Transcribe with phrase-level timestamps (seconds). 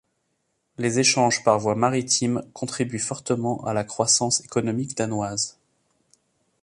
[0.79, 5.59] Les échanges par voies maritimes contribuent fortement à la croissance économique danoise.